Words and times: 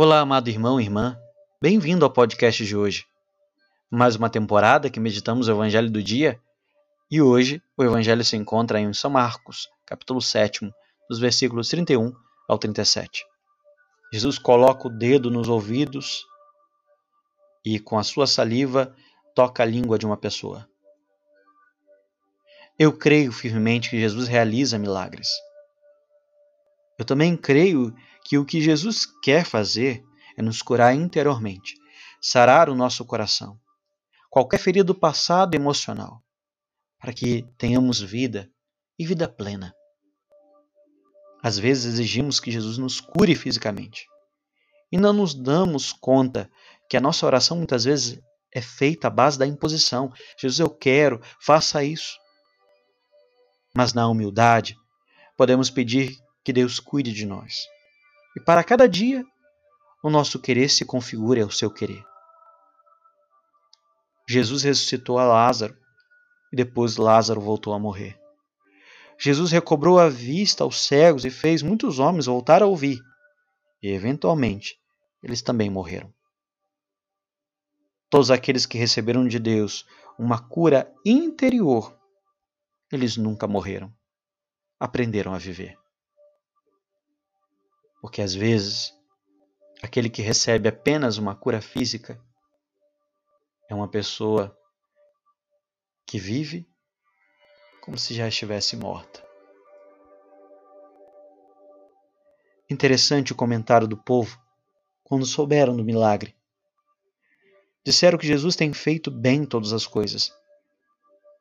Olá, 0.00 0.20
amado 0.20 0.48
irmão 0.48 0.80
e 0.80 0.84
irmã. 0.84 1.18
Bem-vindo 1.60 2.04
ao 2.04 2.12
podcast 2.12 2.64
de 2.64 2.76
hoje. 2.76 3.04
Mais 3.90 4.14
uma 4.14 4.30
temporada 4.30 4.88
que 4.88 5.00
meditamos 5.00 5.48
o 5.48 5.50
Evangelho 5.50 5.90
do 5.90 6.00
dia 6.00 6.40
e 7.10 7.20
hoje 7.20 7.60
o 7.76 7.82
Evangelho 7.82 8.24
se 8.24 8.36
encontra 8.36 8.78
em 8.78 8.92
São 8.92 9.10
Marcos, 9.10 9.68
capítulo 9.84 10.22
7, 10.22 10.72
dos 11.10 11.18
versículos 11.18 11.68
31 11.68 12.14
ao 12.48 12.56
37. 12.56 13.26
Jesus 14.12 14.38
coloca 14.38 14.86
o 14.86 14.88
dedo 14.88 15.32
nos 15.32 15.48
ouvidos 15.48 16.24
e, 17.64 17.80
com 17.80 17.98
a 17.98 18.04
sua 18.04 18.28
saliva, 18.28 18.94
toca 19.34 19.64
a 19.64 19.66
língua 19.66 19.98
de 19.98 20.06
uma 20.06 20.16
pessoa. 20.16 20.64
Eu 22.78 22.92
creio 22.92 23.32
firmemente 23.32 23.90
que 23.90 23.98
Jesus 23.98 24.28
realiza 24.28 24.78
milagres. 24.78 25.28
Eu 26.96 27.04
também 27.04 27.36
creio 27.36 27.92
que 28.28 28.36
o 28.36 28.44
que 28.44 28.60
Jesus 28.60 29.06
quer 29.06 29.46
fazer 29.46 30.04
é 30.36 30.42
nos 30.42 30.60
curar 30.60 30.94
interiormente, 30.94 31.76
sarar 32.20 32.68
o 32.68 32.74
nosso 32.74 33.02
coração, 33.06 33.58
qualquer 34.28 34.58
ferida 34.58 34.84
do 34.84 34.94
passado 34.94 35.54
emocional, 35.54 36.22
para 37.00 37.14
que 37.14 37.46
tenhamos 37.56 38.02
vida 38.02 38.52
e 38.98 39.06
vida 39.06 39.26
plena. 39.26 39.74
Às 41.42 41.58
vezes 41.58 41.94
exigimos 41.94 42.38
que 42.38 42.50
Jesus 42.50 42.76
nos 42.76 43.00
cure 43.00 43.34
fisicamente 43.34 44.06
e 44.92 44.98
não 44.98 45.14
nos 45.14 45.32
damos 45.32 45.90
conta 45.90 46.50
que 46.86 46.98
a 46.98 47.00
nossa 47.00 47.24
oração 47.24 47.56
muitas 47.56 47.84
vezes 47.84 48.20
é 48.52 48.60
feita 48.60 49.06
à 49.06 49.10
base 49.10 49.38
da 49.38 49.46
imposição. 49.46 50.12
Jesus, 50.38 50.60
eu 50.60 50.68
quero, 50.68 51.18
faça 51.40 51.82
isso. 51.82 52.18
Mas 53.74 53.94
na 53.94 54.06
humildade, 54.06 54.76
podemos 55.34 55.70
pedir 55.70 56.14
que 56.44 56.52
Deus 56.52 56.78
cuide 56.78 57.10
de 57.10 57.24
nós 57.24 57.66
e 58.36 58.40
para 58.40 58.62
cada 58.62 58.88
dia, 58.88 59.24
o 60.02 60.10
nosso 60.10 60.38
querer 60.38 60.68
se 60.68 60.84
configure 60.84 61.40
ao 61.40 61.50
seu 61.50 61.70
querer. 61.70 62.04
Jesus 64.28 64.62
ressuscitou 64.62 65.18
a 65.18 65.24
Lázaro 65.24 65.76
e 66.52 66.56
depois 66.56 66.96
Lázaro 66.96 67.40
voltou 67.40 67.72
a 67.72 67.78
morrer. 67.78 68.18
Jesus 69.18 69.50
recobrou 69.50 69.98
a 69.98 70.08
vista 70.08 70.62
aos 70.62 70.80
cegos 70.80 71.24
e 71.24 71.30
fez 71.30 71.62
muitos 71.62 71.98
homens 71.98 72.26
voltar 72.26 72.62
a 72.62 72.66
ouvir, 72.66 73.00
e 73.82 73.88
eventualmente 73.88 74.78
eles 75.22 75.42
também 75.42 75.68
morreram. 75.68 76.12
Todos 78.08 78.30
aqueles 78.30 78.64
que 78.64 78.78
receberam 78.78 79.26
de 79.26 79.38
Deus 79.38 79.84
uma 80.18 80.38
cura 80.38 80.92
interior, 81.04 81.98
eles 82.92 83.16
nunca 83.16 83.46
morreram, 83.46 83.92
aprenderam 84.78 85.34
a 85.34 85.38
viver. 85.38 85.76
Porque 88.00 88.22
às 88.22 88.34
vezes, 88.34 88.94
aquele 89.82 90.08
que 90.08 90.22
recebe 90.22 90.68
apenas 90.68 91.18
uma 91.18 91.34
cura 91.34 91.60
física 91.60 92.20
é 93.68 93.74
uma 93.74 93.88
pessoa 93.88 94.56
que 96.06 96.18
vive 96.18 96.66
como 97.82 97.98
se 97.98 98.14
já 98.14 98.28
estivesse 98.28 98.76
morta. 98.76 99.26
Interessante 102.70 103.32
o 103.32 103.36
comentário 103.36 103.88
do 103.88 103.96
povo 103.96 104.38
quando 105.02 105.24
souberam 105.24 105.74
do 105.74 105.84
milagre. 105.84 106.36
Disseram 107.82 108.18
que 108.18 108.26
Jesus 108.26 108.54
tem 108.54 108.74
feito 108.74 109.10
bem 109.10 109.46
todas 109.46 109.72
as 109.72 109.86
coisas. 109.86 110.30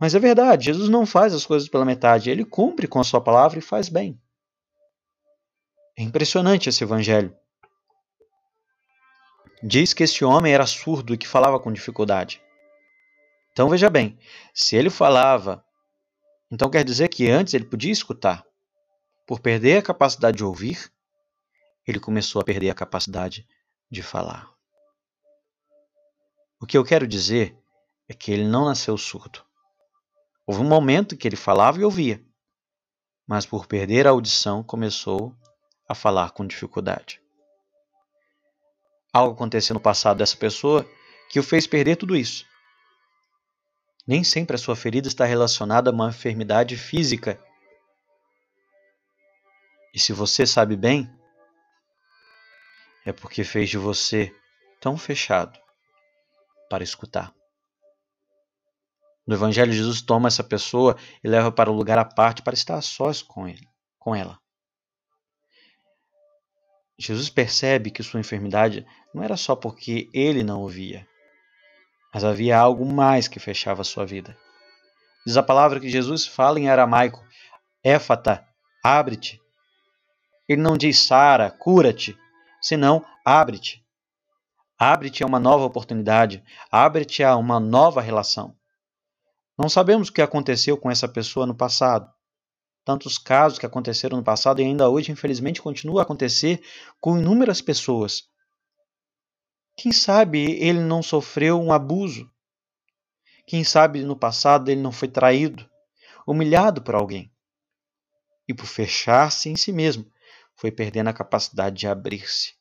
Mas 0.00 0.14
é 0.14 0.20
verdade, 0.20 0.66
Jesus 0.66 0.88
não 0.88 1.04
faz 1.04 1.34
as 1.34 1.44
coisas 1.44 1.68
pela 1.68 1.84
metade, 1.84 2.30
ele 2.30 2.44
cumpre 2.44 2.86
com 2.86 3.00
a 3.00 3.04
sua 3.04 3.20
palavra 3.20 3.58
e 3.58 3.62
faz 3.62 3.88
bem. 3.88 4.20
É 5.98 6.02
impressionante 6.02 6.68
esse 6.68 6.84
evangelho. 6.84 7.36
Diz 9.60 9.92
que 9.92 10.04
esse 10.04 10.24
homem 10.24 10.54
era 10.54 10.64
surdo 10.64 11.12
e 11.12 11.18
que 11.18 11.26
falava 11.26 11.58
com 11.58 11.72
dificuldade. 11.72 12.40
Então 13.50 13.68
veja 13.68 13.90
bem, 13.90 14.16
se 14.54 14.76
ele 14.76 14.90
falava, 14.90 15.64
então 16.52 16.70
quer 16.70 16.84
dizer 16.84 17.08
que 17.08 17.28
antes 17.28 17.52
ele 17.52 17.64
podia 17.64 17.90
escutar. 17.90 18.46
Por 19.26 19.40
perder 19.40 19.78
a 19.78 19.82
capacidade 19.82 20.36
de 20.36 20.44
ouvir, 20.44 20.88
ele 21.84 21.98
começou 21.98 22.40
a 22.40 22.44
perder 22.44 22.70
a 22.70 22.76
capacidade 22.76 23.44
de 23.90 24.00
falar. 24.00 24.54
O 26.60 26.66
que 26.66 26.78
eu 26.78 26.84
quero 26.84 27.08
dizer 27.08 27.58
é 28.08 28.14
que 28.14 28.30
ele 28.30 28.46
não 28.46 28.66
nasceu 28.66 28.96
surdo. 28.96 29.44
Houve 30.46 30.60
um 30.60 30.68
momento 30.68 31.16
que 31.16 31.26
ele 31.26 31.34
falava 31.34 31.80
e 31.80 31.84
ouvia, 31.84 32.24
mas 33.26 33.44
por 33.44 33.66
perder 33.66 34.06
a 34.06 34.10
audição 34.10 34.62
começou 34.62 35.36
a 35.88 35.94
falar 35.94 36.32
com 36.32 36.46
dificuldade. 36.46 37.20
Algo 39.12 39.34
aconteceu 39.34 39.74
no 39.74 39.80
passado 39.80 40.18
dessa 40.18 40.36
pessoa 40.36 40.88
que 41.30 41.40
o 41.40 41.42
fez 41.42 41.66
perder 41.66 41.96
tudo 41.96 42.14
isso. 42.14 42.44
Nem 44.06 44.22
sempre 44.22 44.56
a 44.56 44.58
sua 44.58 44.76
ferida 44.76 45.08
está 45.08 45.24
relacionada 45.24 45.90
a 45.90 45.92
uma 45.92 46.08
enfermidade 46.08 46.76
física. 46.76 47.42
E 49.94 49.98
se 49.98 50.12
você 50.12 50.46
sabe 50.46 50.76
bem, 50.76 51.10
é 53.04 53.12
porque 53.12 53.44
fez 53.44 53.70
de 53.70 53.78
você 53.78 54.34
tão 54.80 54.96
fechado 54.96 55.58
para 56.68 56.84
escutar. 56.84 57.34
No 59.26 59.34
Evangelho, 59.34 59.72
Jesus 59.72 60.00
toma 60.00 60.28
essa 60.28 60.42
pessoa 60.42 60.96
e 61.22 61.28
leva 61.28 61.52
para 61.52 61.70
um 61.70 61.74
lugar 61.74 61.98
à 61.98 62.04
parte 62.04 62.42
para 62.42 62.54
estar 62.54 62.76
a 62.76 62.82
sós 62.82 63.20
com, 63.20 63.46
ele, 63.46 63.66
com 63.98 64.14
ela. 64.14 64.38
Jesus 66.98 67.30
percebe 67.30 67.90
que 67.90 68.02
sua 68.02 68.18
enfermidade 68.18 68.84
não 69.14 69.22
era 69.22 69.36
só 69.36 69.54
porque 69.54 70.10
ele 70.12 70.42
não 70.42 70.60
ouvia, 70.60 71.06
mas 72.12 72.24
havia 72.24 72.58
algo 72.58 72.84
mais 72.84 73.28
que 73.28 73.38
fechava 73.38 73.84
sua 73.84 74.04
vida. 74.04 74.36
Diz 75.24 75.36
a 75.36 75.42
palavra 75.42 75.78
que 75.78 75.88
Jesus 75.88 76.26
fala 76.26 76.58
em 76.58 76.68
aramaico: 76.68 77.24
Éfata, 77.84 78.44
abre-te. 78.82 79.40
Ele 80.48 80.60
não 80.60 80.76
diz 80.76 80.98
Sara, 80.98 81.50
cura-te, 81.50 82.18
senão 82.60 83.04
abre-te. 83.24 83.84
Abre-te 84.78 85.22
a 85.22 85.26
uma 85.26 85.38
nova 85.38 85.64
oportunidade, 85.64 86.42
abre-te 86.70 87.22
a 87.22 87.36
uma 87.36 87.60
nova 87.60 88.00
relação. 88.00 88.56
Não 89.58 89.68
sabemos 89.68 90.08
o 90.08 90.12
que 90.12 90.22
aconteceu 90.22 90.76
com 90.76 90.90
essa 90.90 91.08
pessoa 91.08 91.46
no 91.46 91.54
passado, 91.54 92.10
tantos 92.88 93.18
casos 93.18 93.58
que 93.58 93.66
aconteceram 93.66 94.16
no 94.16 94.24
passado 94.24 94.62
e 94.62 94.64
ainda 94.64 94.88
hoje, 94.88 95.12
infelizmente, 95.12 95.60
continua 95.60 96.00
a 96.00 96.04
acontecer 96.04 96.64
com 96.98 97.18
inúmeras 97.18 97.60
pessoas. 97.60 98.30
Quem 99.76 99.92
sabe 99.92 100.52
ele 100.52 100.80
não 100.80 101.02
sofreu 101.02 101.60
um 101.60 101.70
abuso? 101.70 102.32
Quem 103.46 103.62
sabe 103.62 104.02
no 104.02 104.16
passado 104.16 104.70
ele 104.70 104.80
não 104.80 104.90
foi 104.90 105.06
traído, 105.06 105.68
humilhado 106.26 106.80
por 106.80 106.94
alguém? 106.94 107.30
E 108.48 108.54
por 108.54 108.64
fechar-se 108.64 109.50
em 109.50 109.56
si 109.56 109.70
mesmo, 109.70 110.10
foi 110.56 110.72
perdendo 110.72 111.08
a 111.08 111.12
capacidade 111.12 111.76
de 111.76 111.86
abrir-se, 111.86 112.54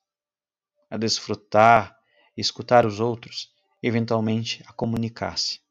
a 0.90 0.98
desfrutar, 0.98 1.98
escutar 2.36 2.86
os 2.86 3.00
outros, 3.00 3.50
eventualmente 3.82 4.62
a 4.68 4.74
comunicar-se. 4.74 5.62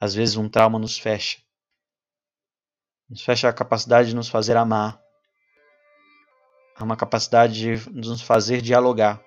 Às 0.00 0.14
vezes 0.14 0.36
um 0.36 0.48
trauma 0.48 0.78
nos 0.78 0.98
fecha, 0.98 1.46
nos 3.08 3.22
fecha 3.22 3.48
a 3.48 3.52
capacidade 3.52 4.10
de 4.10 4.16
nos 4.16 4.28
fazer 4.28 4.56
amar, 4.56 5.00
a 6.76 6.84
uma 6.84 6.96
capacidade 6.96 7.76
de 7.76 7.90
nos 7.90 8.20
fazer 8.20 8.60
dialogar. 8.60 9.22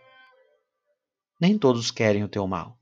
Nem 1.40 1.58
todos 1.58 1.90
querem 1.90 2.24
o 2.24 2.30
teu 2.30 2.48
mal. 2.48 2.78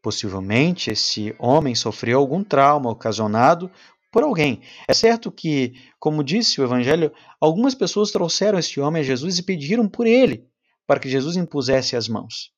Possivelmente 0.00 0.90
esse 0.90 1.34
homem 1.38 1.74
sofreu 1.74 2.20
algum 2.20 2.44
trauma 2.44 2.90
ocasionado 2.90 3.70
por 4.12 4.22
alguém. 4.22 4.62
É 4.86 4.94
certo 4.94 5.32
que, 5.32 5.74
como 5.98 6.22
disse 6.22 6.60
o 6.60 6.64
Evangelho, 6.64 7.12
algumas 7.40 7.74
pessoas 7.74 8.12
trouxeram 8.12 8.58
este 8.58 8.80
homem 8.80 9.00
a 9.00 9.04
Jesus 9.04 9.38
e 9.38 9.42
pediram 9.42 9.88
por 9.88 10.06
ele, 10.06 10.48
para 10.86 11.00
que 11.00 11.08
Jesus 11.08 11.36
impusesse 11.36 11.96
as 11.96 12.08
mãos. 12.08 12.52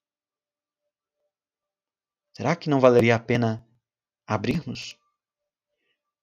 Será 2.36 2.54
que 2.54 2.68
não 2.68 2.78
valeria 2.78 3.16
a 3.16 3.18
pena 3.18 3.66
abrir-nos? 4.26 4.97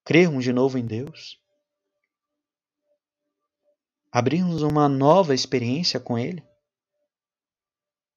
Crermos 0.06 0.44
de 0.44 0.54
novo 0.54 0.78
em 0.78 0.86
Deus, 0.86 1.40
abrirmos 4.12 4.62
uma 4.62 4.88
nova 4.88 5.34
experiência 5.34 6.00
com 6.00 6.18
Ele? 6.18 6.42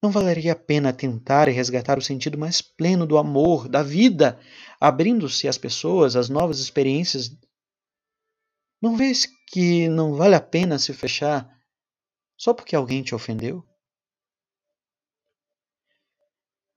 Não 0.01 0.11
valeria 0.11 0.53
a 0.53 0.55
pena 0.55 0.93
tentar 0.93 1.49
e 1.49 1.51
resgatar 1.51 1.97
o 1.97 2.01
sentido 2.01 2.37
mais 2.37 2.61
pleno 2.61 3.05
do 3.05 3.17
amor, 3.17 3.67
da 3.67 3.83
vida, 3.83 4.39
abrindo-se 4.79 5.47
às 5.47 5.57
pessoas, 5.57 6.15
às 6.15 6.29
novas 6.29 6.59
experiências? 6.59 7.35
Não 8.81 8.95
vês 8.95 9.25
que 9.47 9.89
não 9.89 10.13
vale 10.13 10.35
a 10.35 10.41
pena 10.41 10.79
se 10.79 10.93
fechar 10.93 11.53
só 12.37 12.53
porque 12.53 12.75
alguém 12.75 13.03
te 13.03 13.13
ofendeu? 13.13 13.67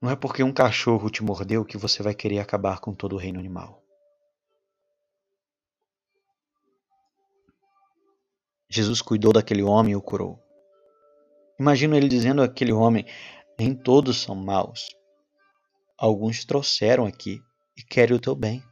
Não 0.00 0.10
é 0.10 0.16
porque 0.16 0.42
um 0.42 0.52
cachorro 0.52 1.08
te 1.08 1.22
mordeu 1.22 1.64
que 1.64 1.76
você 1.76 2.02
vai 2.02 2.12
querer 2.12 2.40
acabar 2.40 2.80
com 2.80 2.92
todo 2.92 3.12
o 3.12 3.18
reino 3.18 3.38
animal. 3.38 3.81
Jesus 8.74 9.02
cuidou 9.02 9.34
daquele 9.34 9.62
homem 9.62 9.92
e 9.92 9.96
o 9.96 10.00
curou. 10.00 10.42
Imagino 11.60 11.94
ele 11.94 12.08
dizendo 12.08 12.42
àquele 12.42 12.72
homem: 12.72 13.04
Nem 13.58 13.74
todos 13.74 14.22
são 14.22 14.34
maus. 14.34 14.88
Alguns 15.98 16.42
trouxeram 16.46 17.04
aqui 17.04 17.38
e 17.76 17.82
querem 17.82 18.16
o 18.16 18.18
teu 18.18 18.34
bem. 18.34 18.64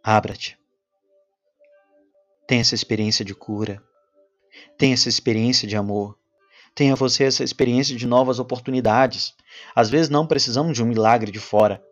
Abra-te. 0.00 0.56
Tenha 2.46 2.60
essa 2.60 2.76
experiência 2.76 3.24
de 3.24 3.34
cura. 3.34 3.82
Tenha 4.78 4.94
essa 4.94 5.08
experiência 5.08 5.66
de 5.66 5.76
amor. 5.76 6.16
Tenha 6.72 6.94
você 6.94 7.24
essa 7.24 7.42
experiência 7.42 7.96
de 7.96 8.06
novas 8.06 8.38
oportunidades. 8.38 9.34
Às 9.74 9.90
vezes 9.90 10.08
não 10.08 10.24
precisamos 10.24 10.76
de 10.76 10.84
um 10.84 10.86
milagre 10.86 11.32
de 11.32 11.40
fora. 11.40 11.82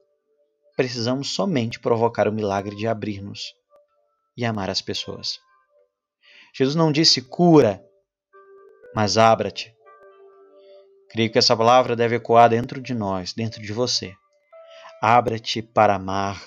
Precisamos 0.77 1.35
somente 1.35 1.81
provocar 1.81 2.29
o 2.29 2.33
milagre 2.33 2.77
de 2.77 2.87
abrir-nos 2.87 3.57
e 4.37 4.45
amar 4.45 4.71
as 4.71 4.81
pessoas. 4.81 5.45
Jesus 6.57 6.75
não 6.75 6.91
disse 6.91 7.21
cura, 7.21 7.85
mas 8.95 9.19
abra-te. 9.19 9.75
Creio 11.11 11.31
que 11.31 11.37
essa 11.37 11.55
palavra 11.55 11.95
deve 11.95 12.17
ecoar 12.17 12.49
dentro 12.49 12.81
de 12.81 12.95
nós, 12.95 13.35
dentro 13.35 13.61
de 13.61 13.75
você. 13.75 14.15
Abra-te 15.03 15.61
para 15.61 15.97
amar. 15.97 16.43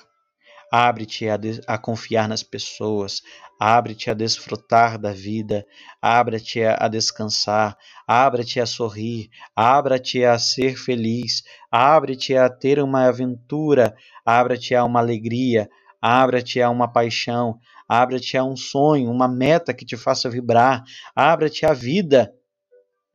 Abre-te 0.71 1.29
a, 1.29 1.37
a, 1.67 1.77
confiar 1.77 2.27
nas 2.27 2.41
pessoas. 2.41 3.21
Abre-te 3.59 4.09
a 4.09 4.15
desfrutar 4.15 4.97
da 4.97 5.13
vida. 5.13 5.63
Abre-te 6.01 6.63
a, 6.63 6.75
a 6.79 6.87
descansar. 6.87 7.77
Abre-te 8.07 8.59
a 8.59 8.65
sorrir. 8.65 9.29
Abre-te 9.55 10.25
a 10.25 10.39
ser 10.39 10.75
feliz. 10.75 11.43
Abre-te 11.71 12.35
a 12.35 12.49
ter 12.49 12.79
uma 12.79 13.07
aventura. 13.07 13.95
Abre-te 14.25 14.73
a 14.73 14.83
uma 14.83 15.01
alegria. 15.01 15.69
Abre-te 16.01 16.59
a 16.59 16.69
uma 16.71 16.91
paixão. 16.91 17.59
Abre-te 17.89 18.37
a 18.37 18.43
um 18.43 18.55
sonho, 18.55 19.09
uma 19.09 19.27
meta 19.27 19.73
que 19.73 19.83
te 19.83 19.97
faça 19.97 20.29
vibrar. 20.29 20.83
Abre-te 21.15 21.65
a 21.65 21.73
vida 21.73 22.31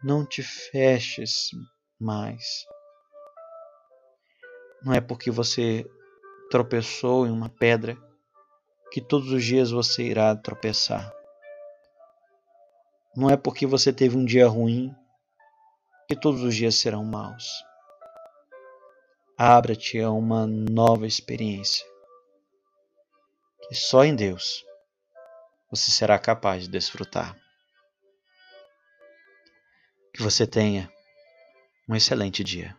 não 0.03 0.27
te 0.27 0.43
feches 0.43 1.51
mais. 1.99 2.67
Não 4.83 4.93
é 4.93 5.01
porque 5.01 5.31
você 5.31 5.89
tropeçou 6.51 7.25
em 7.25 7.31
uma 7.31 7.49
pedra 7.49 7.97
que 8.91 9.01
todos 9.01 9.31
os 9.31 9.45
dias 9.45 9.71
você 9.71 10.03
irá 10.03 10.35
tropeçar. 10.37 11.11
Não 13.17 13.31
é 13.31 13.37
porque 13.37 13.67
você 13.67 13.93
teve 13.93 14.17
um 14.17 14.25
dia 14.25 14.49
ruim 14.49 14.93
que 16.09 16.17
todos 16.17 16.43
os 16.43 16.55
dias 16.55 16.75
serão 16.75 17.05
maus. 17.05 17.65
Abra-te 19.39 20.01
a 20.01 20.11
uma 20.11 20.47
nova 20.47 21.07
experiência 21.07 21.94
que 23.69 23.75
só 23.75 24.05
em 24.05 24.15
Deus 24.15 24.65
você 25.71 25.91
será 25.91 26.19
capaz 26.19 26.63
de 26.65 26.69
desfrutar. 26.69 27.37
Que 30.13 30.23
você 30.23 30.47
tenha 30.47 30.91
um 31.89 31.97
excelente 31.97 32.45
dia. 32.45 32.77